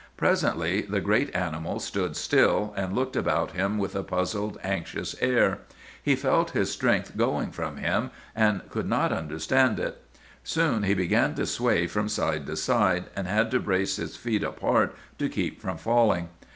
[0.17, 5.59] "Presently the great animal stood still, and looked about him with a puzzled, anxious air.
[6.01, 10.03] He felt his strength going from him, and could not understand it.
[10.43, 14.41] "Soon he began to sway from side to side, and had to brace his feet
[14.41, 16.29] apart to keep from falling.